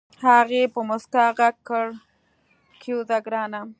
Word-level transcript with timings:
هغې 0.27 0.63
په 0.73 0.79
موسکا 0.89 1.25
غږ 1.37 1.55
کړ 1.69 1.85
کېوځه 2.81 3.17
ګرانه. 3.25 3.61